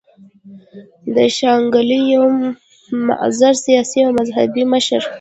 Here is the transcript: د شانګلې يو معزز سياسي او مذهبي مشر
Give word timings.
د 1.15 1.17
شانګلې 1.37 1.99
يو 2.13 2.25
معزز 3.07 3.55
سياسي 3.65 3.99
او 4.05 4.11
مذهبي 4.19 4.63
مشر 4.73 5.01